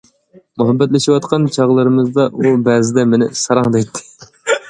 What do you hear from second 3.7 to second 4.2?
دەيتتى.